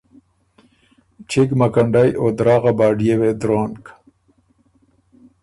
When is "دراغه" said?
2.37-2.71